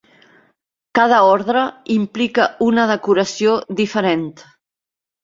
Cada 0.99 1.19
ordre 1.33 1.65
implica 1.95 2.47
una 2.69 2.87
decoració 2.93 3.53
diferent. 3.81 4.25